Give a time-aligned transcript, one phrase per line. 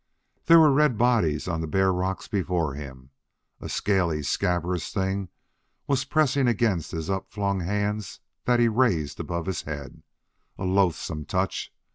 [0.47, 3.11] There were red bodies on the bare rock before him.
[3.59, 5.29] A scaly, scabrous thing
[5.85, 10.01] was pressing against his upflung hands that he raised above his head
[10.57, 11.71] a loathsome touch!